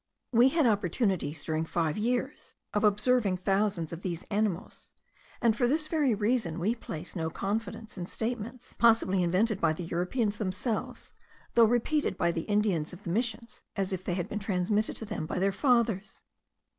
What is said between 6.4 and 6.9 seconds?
we